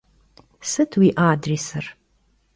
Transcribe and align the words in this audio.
Sıt 0.69 0.91
vui 0.99 1.09
adrêsır? 1.27 1.85